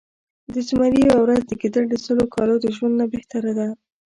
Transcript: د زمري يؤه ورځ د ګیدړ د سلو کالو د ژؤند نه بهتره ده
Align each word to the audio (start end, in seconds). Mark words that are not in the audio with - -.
د 0.53 0.55
زمري 0.67 0.99
يؤه 1.07 1.17
ورځ 1.23 1.41
د 1.47 1.51
ګیدړ 1.61 1.83
د 1.89 1.95
سلو 2.05 2.25
کالو 2.35 2.55
د 2.59 2.65
ژؤند 2.75 2.95
نه 3.01 3.05
بهتره 3.13 3.51
ده 3.57 3.67